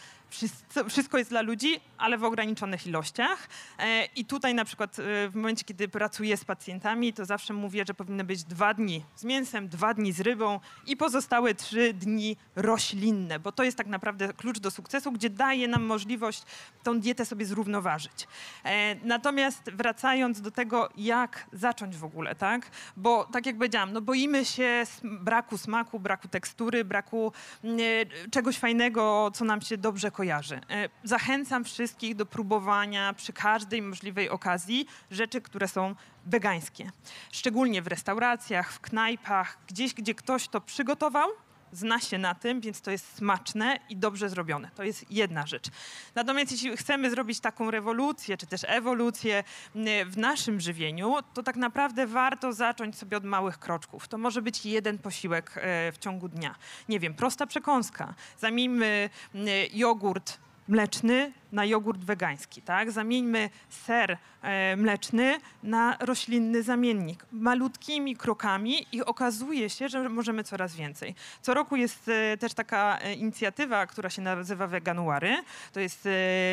[0.90, 3.48] wszystko, jest dla ludzi, ale w ograniczonych ilościach.
[3.80, 7.84] E, I tutaj na przykład y, w momencie, kiedy pracuję z pacjentami, to zawsze mówię,
[7.88, 12.38] że powinny być dwa dni z mięsem, dwa dni z rybą i pozostałe trzy dni
[12.56, 16.44] roślinne, bo to jest tak naprawdę klucz do sukcesu, gdzie daje nam możliwość
[16.84, 18.28] tą dietę sobie zrównoważyć.
[18.64, 22.72] E, Natomiast wracając do tego, jak zacząć w ogóle, tak?
[22.98, 27.32] Bo tak jak powiedziałam, no boimy się braku smaku, braku tekstury, braku
[27.64, 30.25] mm, e, czegoś fajnego, co nam się dobrze kojarzy.
[30.32, 36.92] E, Zachęcam wszystkich do próbowania przy każdej możliwej okazji rzeczy, które są wegańskie.
[37.32, 41.30] Szczególnie w restauracjach, w knajpach, gdzieś, gdzie ktoś to przygotował,
[41.78, 44.70] zna się na tym, więc to jest smaczne i dobrze zrobione.
[44.76, 45.68] To jest jedna rzecz.
[46.16, 49.44] Natomiast jeśli chcemy zrobić taką rewolucję, czy też ewolucję
[49.76, 54.08] m, w naszym żywieniu, to tak naprawdę warto zacząć sobie od małych kroczków.
[54.08, 56.56] To może być jeden posiłek e, w ciągu dnia.
[56.90, 58.14] Nie wiem, prosta przekąska.
[58.40, 62.92] Zamieńmy m, jogurt mleczny na jogurt wegański, tak?
[62.92, 67.26] Zamieńmy ser e, mleczny na roślinny zamiennik.
[67.32, 71.16] Malutkimi krokami i okazuje się, że możemy coraz więcej.
[71.42, 75.44] Co roku jest e, też taka e, inicjatywa, która się nazywa Veganuary.
[75.74, 76.08] To jest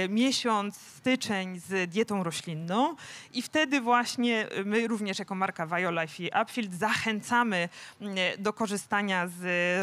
[0.09, 2.97] miesiąc, styczeń z dietą roślinną
[3.33, 7.69] i wtedy właśnie my również jako marka Biolife i Upfield zachęcamy
[8.39, 9.39] do korzystania z,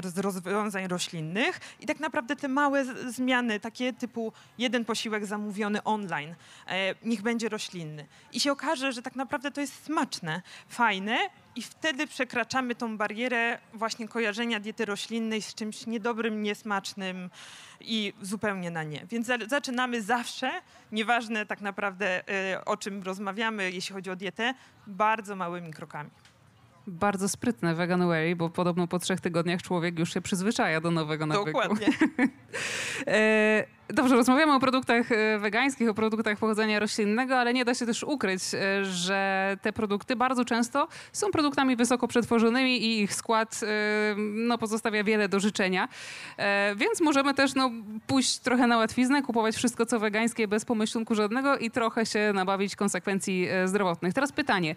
[0.06, 6.36] z rozwiązań roślinnych i tak naprawdę te małe zmiany, takie typu jeden posiłek zamówiony online,
[6.68, 8.06] e, niech będzie roślinny.
[8.34, 11.18] I się okaże, że tak naprawdę to jest smaczne, fajne
[11.56, 17.30] i wtedy przekraczamy tą barierę właśnie kojarzenia diety roślinnej z czymś niedobrym, niesmacznym
[17.82, 19.06] i zupełnie na nie.
[19.10, 20.52] Więc za, zaczynamy zawsze,
[20.92, 22.22] nieważne tak naprawdę
[22.56, 24.54] y, o czym rozmawiamy, jeśli chodzi o dietę,
[24.88, 26.10] bardzo małymi krokami.
[26.88, 31.46] Bardzo sprytne Veganuary, bo podobno po trzech tygodniach człowiek już się przyzwyczaja do nowego nawyku.
[31.46, 31.88] Dokładnie.
[33.94, 38.04] Dobrze, rozmawiamy o produktach e, wegańskich, o produktach pochodzenia roślinnego, ale nie da się też
[38.04, 43.68] ukryć, e, że te produkty bardzo często są produktami wysoko przetworzonymi i ich skład e,
[44.18, 45.88] no, pozostawia wiele do życzenia.
[46.76, 47.72] Więc możemy też no,
[48.08, 52.76] pójść trochę na łatwiznę, kupować wszystko co wegańskie bez pomyślunku żadnego i trochę się nabawić
[52.76, 54.14] konsekwencji zdrowotnych.
[54.14, 54.76] Teraz pytanie.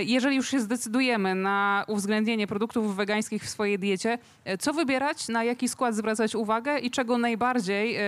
[0.00, 4.18] Jeżeli już się zdecydujemy na uwzględnienie produktów wegańskich w swojej diecie,
[4.58, 7.98] co wybierać, na jaki skład zwracać uwagę i czego najbardziej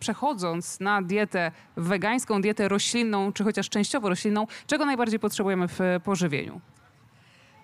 [0.00, 6.00] przechodząc na dietę wegańską, dietę roślinną, czy chociaż częściowo roślinną, czego najbardziej potrzebujemy w e,
[6.00, 6.60] pożywieniu?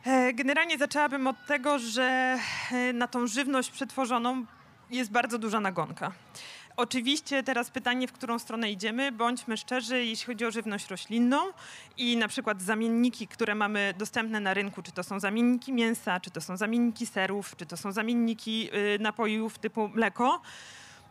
[0.06, 2.38] E, Generalnie zaczęłabym od tego, że
[2.72, 4.44] e, na tą żywność przetworzoną
[4.90, 6.12] jest bardzo duża nagonka.
[6.76, 9.12] Oczywiście teraz pytanie, w którą stronę idziemy.
[9.12, 11.38] Bądźmy szczerzy, jeśli chodzi o żywność roślinną
[11.96, 16.30] i na przykład zamienniki, które mamy dostępne na rynku, czy to są zamienniki mięsa, czy
[16.30, 20.40] to są zamienniki serów, czy to są zamienniki y, napojów typu mleko,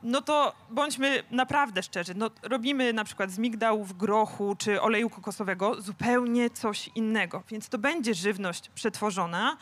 [0.04, 2.14] no to bądźmy naprawdę szczerzy.
[2.16, 7.78] No, robimy na przykład z migdałów, grochu czy oleju kokosowego zupełnie coś innego, więc to
[7.78, 9.58] będzie żywność przetworzona.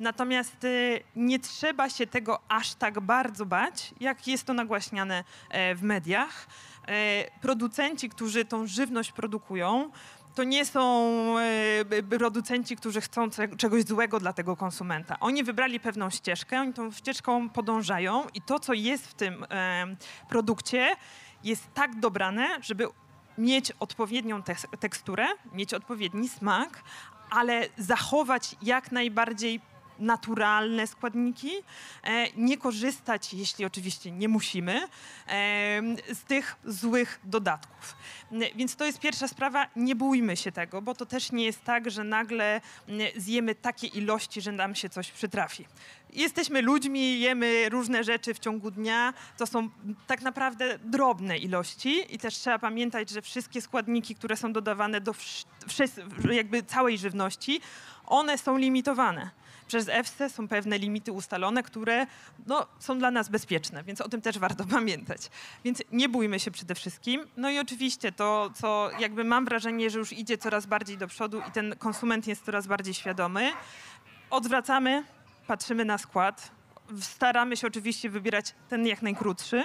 [0.00, 5.74] Natomiast y, nie trzeba się tego aż tak bardzo bać, jak jest to nagłaśniane e,
[5.74, 6.46] w mediach.
[6.88, 9.90] E, producenci, którzy tą żywność produkują,
[10.36, 11.14] to nie są
[11.90, 15.20] e, producenci, którzy chcą czegoś złego dla tego konsumenta.
[15.20, 19.46] Oni wybrali pewną ścieżkę, oni tą ścieżką podążają i to, co jest w tym
[20.28, 20.96] produkcie,
[21.44, 22.88] jest tak dobrane, żeby
[23.38, 24.42] mieć odpowiednią
[24.80, 26.82] teksturę, mieć odpowiedni smak,
[27.30, 29.60] ale zachować jak najbardziej
[29.98, 31.52] naturalne składniki,
[32.02, 34.88] e, nie korzystać, jeśli oczywiście nie musimy,
[36.12, 37.96] z tych złych dodatków.
[38.56, 41.90] Więc to jest pierwsza sprawa, nie bójmy się tego, bo to też nie jest tak,
[41.90, 42.60] że nagle
[43.16, 45.66] zjemy takie ilości, że nam się coś przytrafi.
[46.12, 49.68] Jesteśmy ludźmi, jemy różne rzeczy w ciągu dnia, to są
[50.06, 55.14] tak naprawdę drobne ilości i też trzeba pamiętać, że wszystkie składniki, które są dodawane do
[56.30, 57.60] jakby całej żywności,
[58.06, 59.30] one są limitowane
[59.66, 62.06] przez EFSA są pewne limity ustalone, które
[62.46, 65.20] no, są dla nas bezpieczne, więc o tym też warto pamiętać.
[65.64, 67.26] Więc nie bójmy się przede wszystkim.
[67.36, 71.42] No i oczywiście to, co jakby mam wrażenie, że już idzie coraz bardziej do przodu
[71.48, 73.52] i ten konsument jest coraz bardziej świadomy.
[74.30, 75.04] Odwracamy,
[75.46, 76.50] patrzymy na skład.
[77.00, 79.64] Staramy się oczywiście wybierać ten jak najkrótszy.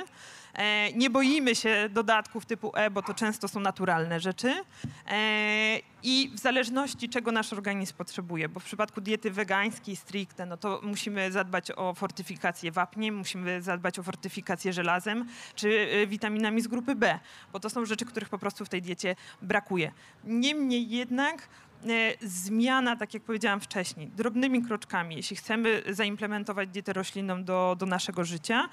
[0.53, 4.63] E, nie boimy się dodatków typu E, bo to często są naturalne rzeczy.
[5.07, 10.57] E, I w zależności czego nasz organizm potrzebuje, bo w przypadku diety wegańskiej stricte, no
[10.57, 16.67] to musimy zadbać o fortyfikację wapniem, musimy zadbać o fortyfikację żelazem czy y, witaminami z
[16.67, 17.19] grupy B,
[17.53, 19.91] bo to są rzeczy, których po prostu w tej diecie brakuje.
[20.23, 21.87] Niemniej jednak e,
[22.21, 28.25] zmiana, tak jak powiedziałam wcześniej, drobnymi kroczkami, jeśli chcemy zaimplementować dietę roślinną do, do naszego
[28.25, 28.69] życia,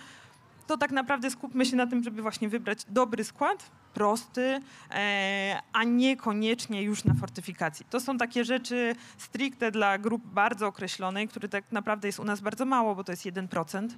[0.69, 5.85] to tak naprawdę skupmy się na tym, żeby właśnie wybrać dobry skład, prosty, e, a
[5.85, 7.87] niekoniecznie już na fortyfikacji.
[7.91, 12.41] To są takie rzeczy stricte dla grup bardzo określonej, które tak naprawdę jest u nas
[12.41, 13.89] bardzo mało, bo to jest 1%.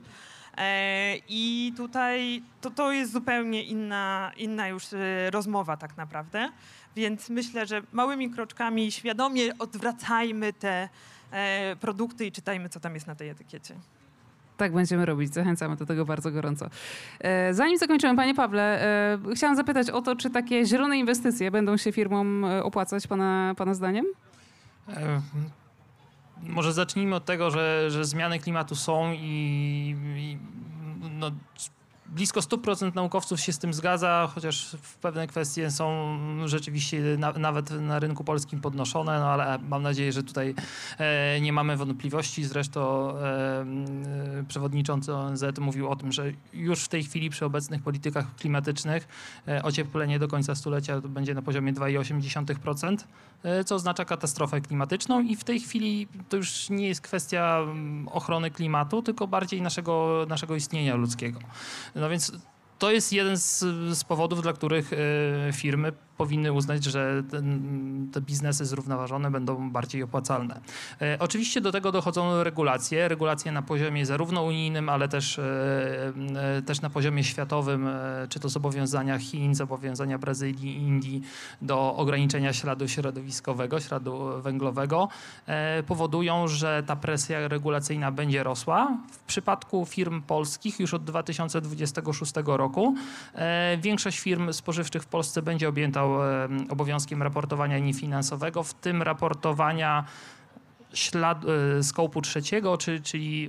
[0.57, 6.49] E, I tutaj to, to jest zupełnie inna, inna już e, rozmowa tak naprawdę.
[6.97, 10.89] Więc myślę, że małymi kroczkami świadomie odwracajmy te
[11.31, 13.75] e, produkty i czytajmy, co tam jest na tej etykiecie.
[14.61, 16.67] Tak będziemy robić, zachęcamy do tego bardzo gorąco.
[17.21, 21.77] E, Zanim zakończymy, panie Pawle, e, chciałam zapytać o to, czy takie zielone inwestycje będą
[21.77, 24.05] się firmom e, opłacać pana, pana zdaniem?
[26.43, 30.39] Może zacznijmy od tego, że, że zmiany klimatu są i, i
[31.11, 31.31] no,
[32.11, 37.71] blisko 100% naukowców się z tym zgadza, chociaż w pewne kwestie są rzeczywiście na, nawet
[37.71, 40.55] na rynku polskim podnoszone, no ale mam nadzieję, że tutaj
[40.99, 42.45] e, nie mamy wątpliwości.
[42.45, 47.83] Zresztą e, e, przewodniczący ONZ mówił o tym, że już w tej chwili przy obecnych
[47.83, 49.09] politykach klimatycznych
[49.49, 52.97] e, ocieplenie do końca stulecia będzie na poziomie 2,8%,
[53.43, 58.09] e, co oznacza katastrofę klimatyczną i w tej chwili to już nie jest kwestia mm,
[58.09, 61.41] ochrony klimatu, tylko bardziej naszego, naszego istnienia ludzkiego.
[62.01, 62.33] No więc
[62.81, 63.59] to jest jeden z,
[63.99, 64.97] z powodów, dla których e,
[65.53, 70.61] firmy powinny uznać, że ten, te biznesy zrównoważone będą bardziej opłacalne.
[71.03, 76.81] E, Oczywiście do tego dochodzą regulacje, regulacje na poziomie zarówno unijnym, ale też, e, też
[76.81, 77.89] na poziomie światowym,
[78.29, 81.23] czy to zobowiązania Chin, zobowiązania Brazylii, Indii
[81.63, 85.09] do ograniczenia śladu środowiskowego, śladu węglowego,
[85.87, 88.99] powodują, że ta presja regulacyjna będzie rosła.
[89.13, 92.70] W przypadku firm polskich już od 2026 roku
[93.35, 100.05] e, większość firm spożywczych w Polsce będzie objęta e, obowiązkiem raportowania niefinansowego, w tym raportowania
[100.95, 101.45] ślad,
[102.19, 103.49] e, trzeciego, czy, czyli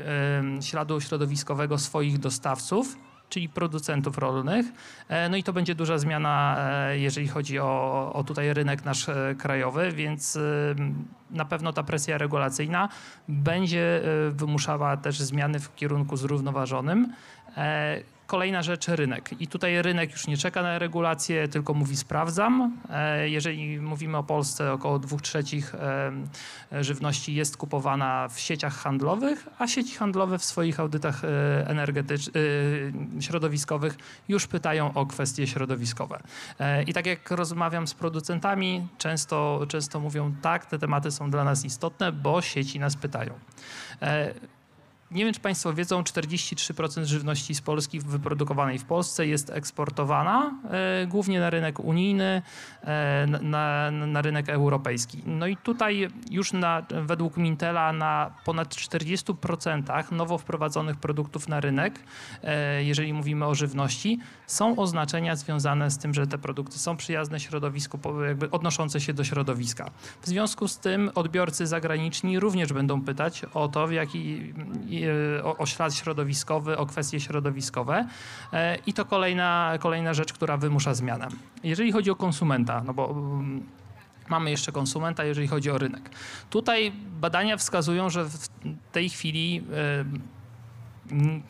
[0.57, 2.97] e, śladu środowiskowego swoich dostawców,
[3.29, 4.65] czyli producentów rolnych.
[5.29, 6.57] No i to będzie duża zmiana,
[6.93, 9.05] jeżeli chodzi o, o tutaj rynek nasz
[9.37, 10.39] krajowy, więc
[11.29, 12.89] na pewno ta presja regulacyjna
[13.27, 17.13] będzie wymuszała też zmiany w kierunku zrównoważonym.
[18.31, 19.29] Kolejna rzecz, rynek.
[19.41, 22.77] I tutaj rynek już nie czeka na regulacje, tylko mówi sprawdzam.
[22.89, 29.47] E, Jeżeli mówimy o Polsce, około dwóch trzecich e, żywności jest kupowana w sieciach handlowych,
[29.59, 31.27] a sieci handlowe w swoich audytach e,
[31.67, 32.29] energetycz-
[33.17, 36.19] e, środowiskowych już pytają o kwestie środowiskowe.
[36.87, 41.65] I tak jak rozmawiam z producentami, często, często mówią tak, te tematy są dla nas
[41.65, 43.33] istotne, bo sieci nas pytają.
[45.11, 51.07] Nie wiem, czy Państwo wiedzą, 43% żywności z Polski wyprodukowanej w Polsce jest eksportowana e,
[51.07, 52.41] głównie na rynek unijny,
[52.83, 55.23] e, na, na, rynek europejski.
[55.25, 61.99] No i tutaj już na, według Mintela na ponad 40% nowo wprowadzonych produktów na rynek,
[62.43, 67.39] e, jeżeli mówimy o żywności, są oznaczenia związane z tym, że te produkty są przyjazne
[67.39, 69.91] środowisku, jakby odnoszące się do środowiska.
[70.21, 74.53] W związku z tym odbiorcy zagraniczni również będą pytać o to, w jaki,
[75.43, 78.07] o, o ślad środowiskowy, o kwestie środowiskowe.
[78.53, 81.27] E, I to kolejna, kolejna rzecz, która wymusza zmianę.
[81.63, 83.63] Jeżeli chodzi o konsumenta, no bo mm,
[84.29, 86.09] mamy jeszcze konsumenta, jeżeli chodzi o rynek.
[86.49, 88.47] Tutaj badania wskazują, że w
[88.91, 89.63] tej chwili
[91.11, 91.43] m,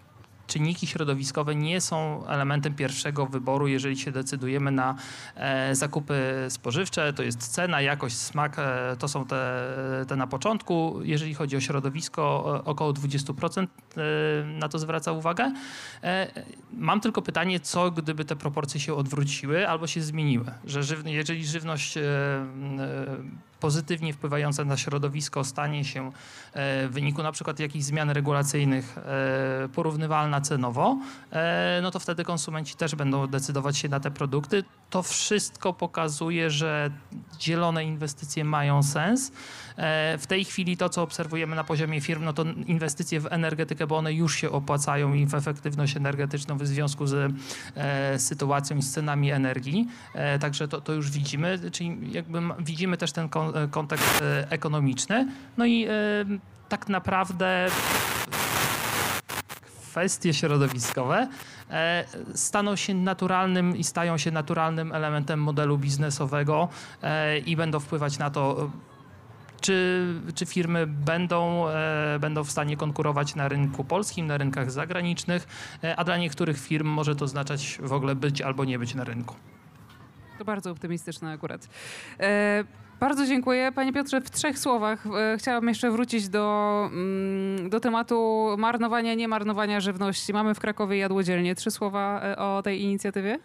[0.52, 4.96] czynniki środowiskowe nie są elementem pierwszego wyboru, jeżeli się decydujemy na
[5.36, 7.14] e, zakupy spożywcze.
[7.14, 9.68] To jest cena, jakość, smak, e, to są te,
[10.08, 11.00] te na początku.
[11.04, 14.02] Jeżeli chodzi o środowisko, e, około 20% e,
[14.46, 15.54] na to zwraca uwagę.
[16.74, 20.46] Mam tylko pytanie, co gdyby te proporcje się odwróciły albo się zmieniły?
[20.66, 21.98] Że jeżeli żywność
[23.62, 29.69] pozytywnie wpływająca na środowisko stanie się e, w wyniku na przykład jakichś zmian regulacyjnych e,
[29.74, 30.97] porównywalna cenowo,
[31.32, 34.63] e, no to wtedy konsumenci też będą decydować się na te produkty.
[34.89, 36.91] To wszystko pokazuje, że
[37.41, 39.32] zielone inwestycje mają sens.
[39.78, 43.88] E, W tej chwili to, co obserwujemy na poziomie firm, no to inwestycje w energetykę,
[43.88, 47.34] bo one już się opłacają i w efektywność energetyczną w związku z
[47.76, 49.88] e, sytuacją i z cenami energii.
[50.14, 55.28] E, Także to, to już widzimy, czyli jakby widzimy też ten kon- kontekst ekonomiczny.
[55.58, 55.88] No i
[56.70, 57.68] tak naprawdę
[59.92, 61.28] kwestie środowiskowe
[62.36, 66.70] staną się naturalnym i stają się naturalnym elementem modelu biznesowego
[67.46, 68.70] i będą wpływać na to,
[69.62, 75.47] czy, czy firmy będą, e, będą w stanie konkurować na rynku polskim, na rynkach zagranicznych,
[75.84, 79.04] e, a dla niektórych firm może to oznaczać w ogóle być albo nie być na
[79.04, 79.36] rynku.
[80.38, 81.67] To bardzo optymistyczne akurat.
[82.19, 82.63] E,
[83.00, 83.71] bardzo dziękuję.
[83.71, 89.80] Panie Piotrze, w trzech słowach e, jeszcze wrócić do, mm, do tematu marnowania, nie marnowania
[89.80, 90.34] żywności.
[90.34, 91.56] Mamy w Krakowie jadłodzielnie.
[91.56, 93.39] Trzy słowa e, o tej inicjatywie?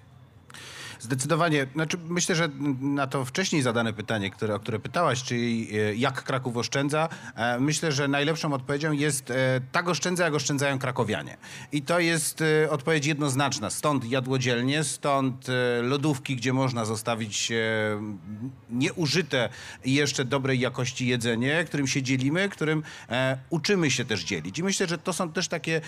[1.01, 1.67] Zdecydowanie.
[1.75, 2.49] Znaczy, myślę, że
[2.81, 7.61] na to wcześniej zadane pytanie, które, o które pytałaś, czyli e, jak Kraków oszczędza, e,
[7.61, 11.37] myślę, że najlepszą odpowiedzią jest e, tak oszczędza, jak oszczędzają krakowianie.
[11.73, 13.71] I to jest odpowiedź jednoznaczna.
[13.71, 15.47] Stąd jadłodzielnie, stąd
[15.83, 17.53] lodówki, gdzie można zostawić
[18.71, 19.49] nieużyte
[19.85, 22.83] i jeszcze dobrej jakości jedzenie, którym się dzielimy, którym
[23.51, 24.59] uczymy się też dzielić.
[24.59, 25.81] I myślę, że to są też takie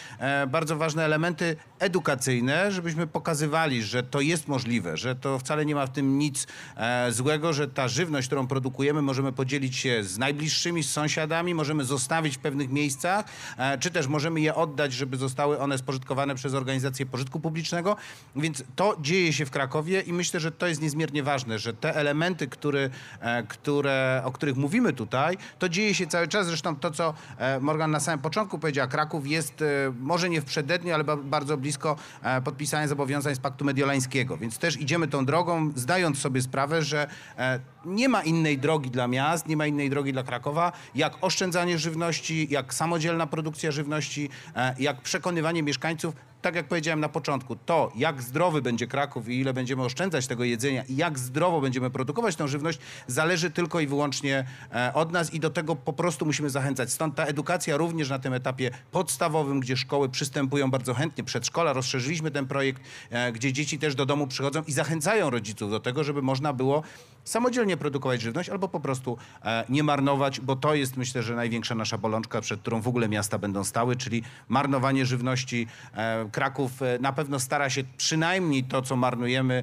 [0.48, 5.86] bardzo ważne elementy edukacyjne, żebyśmy pokazywali, że to jest możliwe, że to wcale nie ma
[5.86, 10.82] w tym nic e, złego, że ta żywność, którą produkujemy, możemy podzielić się z najbliższymi,
[10.82, 13.24] z sąsiadami, możemy zostawić w pewnych miejscach,
[13.56, 17.96] e, czy też możemy je oddać, żeby zostały one spożytkowane przez organizacje pożytku publicznego.
[18.36, 21.96] Więc to dzieje się w Krakowie i myślę, że to jest niezmiernie ważne, że te
[21.96, 26.46] elementy, które, e, które, o których mówimy tutaj, to dzieje się cały czas.
[26.46, 27.14] Zresztą to, co
[27.60, 29.64] Morgan na samym początku powiedziała, Kraków jest
[30.00, 31.96] może nie w przededniu, ale ba- bardzo blisko
[32.44, 34.36] podpisania zobowiązań z Paktu Mediolańskiego.
[34.36, 37.06] Więc też idziemy tą drogą, zdając sobie sprawę, że
[37.38, 41.78] e, nie ma innej drogi dla miast, nie ma innej drogi dla Krakowa, jak oszczędzanie
[41.78, 47.92] żywności, jak samodzielna produkcja żywności, e, jak przekonywanie mieszkańców, tak jak powiedziałem na początku, to
[47.96, 52.36] jak zdrowy będzie Kraków i ile będziemy oszczędzać tego jedzenia i jak zdrowo będziemy produkować
[52.36, 56.50] tą żywność, zależy tylko i wyłącznie e, od nas i do tego po prostu musimy
[56.50, 56.92] zachęcać.
[56.92, 62.30] Stąd ta edukacja również na tym etapie podstawowym, gdzie szkoły przystępują bardzo chętnie, przedszkola, rozszerzyliśmy
[62.30, 66.22] ten projekt, e, gdzie dzieci też do domu przychodzą i zachęcają rodziców do tego, żeby
[66.22, 66.82] można było
[67.28, 71.74] samodzielnie produkować żywność albo po prostu e, nie marnować, bo to jest myślę, że największa
[71.74, 75.66] nasza bolączka, przed którą w ogóle miasta będą stały, czyli marnowanie żywności.
[75.94, 79.62] E, Kraków e, na pewno stara się przynajmniej to, co marnujemy,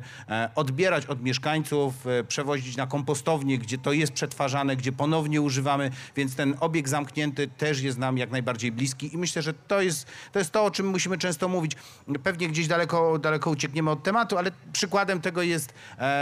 [0.55, 1.93] odbierać od mieszkańców,
[2.27, 7.81] przewozić na kompostownię, gdzie to jest przetwarzane, gdzie ponownie używamy, więc ten obieg zamknięty też
[7.81, 10.87] jest nam jak najbardziej bliski i myślę, że to jest to, jest to o czym
[10.87, 11.71] musimy często mówić.
[12.23, 15.73] Pewnie gdzieś daleko, daleko uciekniemy od tematu, ale przykładem tego jest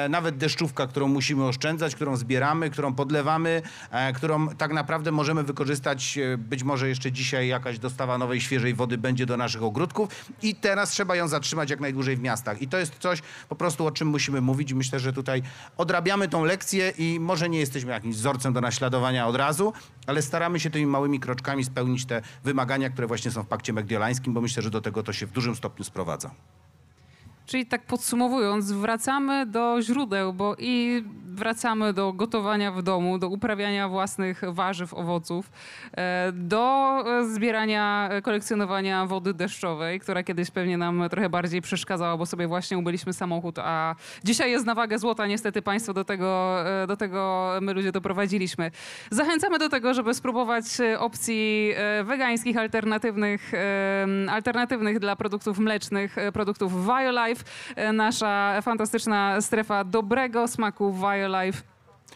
[0.10, 3.62] nawet deszczówka, którą musimy oszczędzać, którą zbieramy, którą podlewamy,
[3.92, 6.18] e, którą tak naprawdę możemy wykorzystać.
[6.18, 10.10] E, być może jeszcze dzisiaj jakaś dostawa nowej, świeżej wody będzie do naszych ogródków
[10.42, 12.62] i teraz trzeba ją zatrzymać jak najdłużej w miastach.
[12.62, 14.74] I to jest coś po prostu, o czym musimy mówić.
[14.74, 15.44] Myślę, że tutaj
[15.78, 19.74] odrabiamy tą lekcję i może nie jesteśmy jakimś wzorcem do naśladowania od razu,
[20.08, 24.34] ale staramy się tymi małymi kroczkami spełnić te wymagania, które właśnie są w pakcie mediolańskim,
[24.34, 26.32] bo myślę, że do tego to się w dużym stopniu sprowadza.
[27.46, 33.90] Czyli tak podsumowując, wracamy do źródeł, bo i wracamy do gotowania w domu, do uprawiania
[33.90, 35.52] własnych warzyw, owoców,
[35.98, 42.48] e, do zbierania, kolekcjonowania wody deszczowej, która kiedyś pewnie nam trochę bardziej przeszkadzała, bo sobie
[42.48, 45.28] właśnie ubyliśmy samochód, a dzisiaj jest na wagę złota.
[45.28, 48.72] Niestety państwo do tego, e, do tego my ludzie doprowadziliśmy.
[49.12, 51.74] Zachęcamy do tego, żeby spróbować e, opcji
[52.04, 53.52] wegańskich, alternatywnych,
[54.30, 57.43] alternatywnych dla produktów mlecznych, produktów Violife.
[57.76, 61.73] E, Nasza fantastyczna strefa dobrego smaku Violife.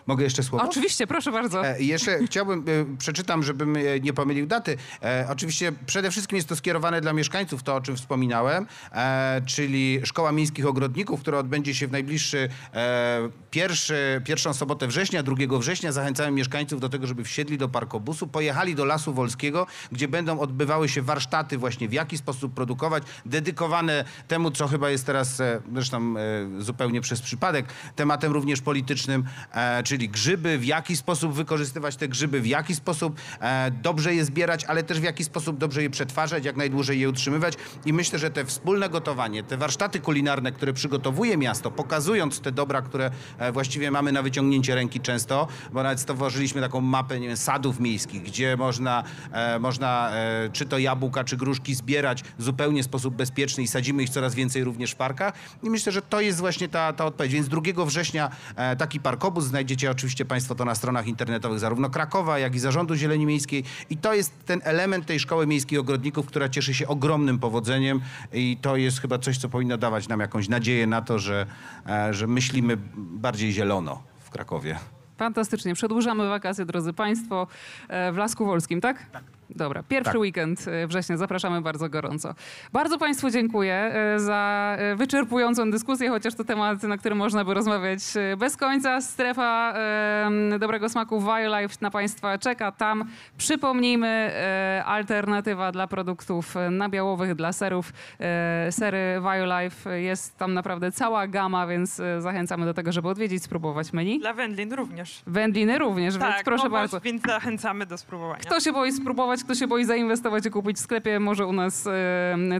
[0.07, 0.65] Mogę jeszcze słowo?
[0.65, 1.67] Oczywiście, proszę bardzo.
[1.67, 4.77] E, jeszcze chciałbym, e, przeczytam, żebym e, nie pomylił daty.
[5.03, 10.01] E, oczywiście przede wszystkim jest to skierowane dla mieszkańców, to o czym wspominałem, e, czyli
[10.03, 15.91] Szkoła Miejskich Ogrodników, która odbędzie się w najbliższy e, pierwszy, pierwszą sobotę września, 2 września.
[15.91, 20.89] Zachęcamy mieszkańców do tego, żeby wsiedli do parkobusu, pojechali do Lasu Wolskiego, gdzie będą odbywały
[20.89, 25.41] się warsztaty właśnie w jaki sposób produkować, dedykowane temu, co chyba jest teraz,
[25.73, 26.13] zresztą
[26.59, 32.41] zupełnie przez przypadek, tematem również politycznym, e, czyli grzyby, w jaki sposób wykorzystywać te grzyby,
[32.41, 36.45] w jaki sposób e, dobrze je zbierać, ale też w jaki sposób dobrze je przetwarzać,
[36.45, 37.53] jak najdłużej je utrzymywać.
[37.85, 42.81] I myślę, że te wspólne gotowanie, te warsztaty kulinarne, które przygotowuje miasto, pokazując te dobra,
[42.81, 47.37] które e, właściwie mamy na wyciągnięcie ręki często, bo nawet stworzyliśmy taką mapę nie wiem,
[47.37, 50.11] sadów miejskich, gdzie można, e, można
[50.53, 54.63] czy to jabłka, czy gruszki zbierać zupełnie w sposób bezpieczny i sadzimy ich coraz więcej
[54.63, 55.33] również w parkach.
[55.63, 57.33] I myślę, że to jest właśnie ta, ta odpowiedź.
[57.33, 58.29] Więc 2 września
[58.77, 63.25] taki parkobus znajdziecie oczywiście Państwo to na stronach internetowych zarówno Krakowa, jak i Zarządu Zieleni
[63.25, 63.63] Miejskiej.
[63.89, 68.01] I to jest ten element tej Szkoły Miejskich Ogrodników, która cieszy się ogromnym powodzeniem
[68.33, 71.45] i to jest chyba coś, co powinno dawać nam jakąś nadzieję na to, że,
[71.89, 74.79] e, że myślimy bardziej zielono w Krakowie.
[75.17, 75.73] Fantastycznie.
[75.73, 77.47] Przedłużamy wakacje, drodzy Państwo,
[77.87, 79.09] e, w Lasku Wolskim, tak?
[79.11, 79.36] Tak.
[79.57, 80.21] Dobra, pierwszy Tak.
[80.21, 81.17] weekend e, września.
[81.17, 82.33] Zapraszamy bardzo gorąco.
[82.73, 87.53] Bardzo Państwu dziękuję e, za e, wyczerpującą dyskusję, chociaż to temat, na którym można by
[87.53, 87.99] rozmawiać
[88.37, 89.01] bez końca.
[89.01, 92.71] Strefa e, dobrego smaku Violife na Państwa czeka.
[92.71, 93.03] Tam
[93.37, 97.93] przypomnijmy e, alternatywa dla produktów nabiałowych, dla serów.
[98.19, 103.93] E, sery Violife jest tam naprawdę cała gama, więc zachęcamy do tego, żeby odwiedzić, spróbować
[103.93, 104.19] menu.
[104.19, 105.21] Dla wędlin również.
[105.27, 106.99] Wędliny również, więc proszę no bardzo.
[106.99, 108.39] Więc zachęcamy do spróbowania.
[108.39, 111.87] Kto się boi spróbować, kto się boi zainwestować i kupić w sklepie, może u nas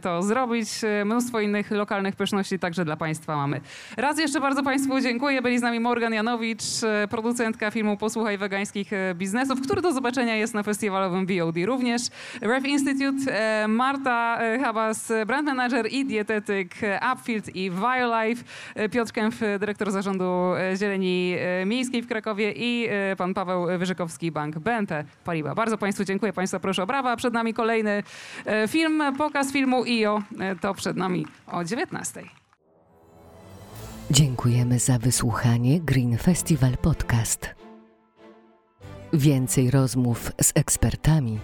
[0.01, 0.67] to zrobić.
[1.05, 3.61] Mnóstwo innych lokalnych pyszności także dla Państwa mamy.
[3.97, 5.41] Raz jeszcze bardzo Państwu dziękuję.
[5.41, 10.35] Byli z nami Morgan Janowicz, e, producentka filmu Posłuchaj Wegańskich e, Biznesów, który do zobaczenia
[10.35, 12.01] jest na festiwalowym VOD również.
[12.41, 16.75] Ref Institute, e, Marta Habas, brand manager i dietetyk
[17.13, 18.43] Upfield i Violife,
[18.91, 19.11] Piotr
[19.41, 21.35] e, dyrektor zarządu Zieleni
[21.65, 25.55] Miejskiej w Krakowie i pan Paweł Wyżykowski, Bank BNP Paribas.
[25.55, 26.33] Bardzo Państwu dziękuję.
[26.33, 27.15] Państwa proszę o brawa.
[27.15, 28.03] Przed nami kolejny
[28.45, 30.21] e, film, pokaz filmu IO.
[30.39, 32.23] E, To przed nami o 19.
[34.11, 37.55] Dziękujemy za wysłuchanie Green Festival Podcast.
[39.13, 41.39] Więcej rozmów z ekspertami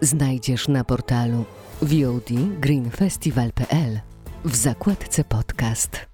[0.00, 1.44] znajdziesz na portalu
[1.82, 2.30] VOD
[2.60, 4.00] greenfestival.pl
[4.44, 6.09] w zakładce podcast.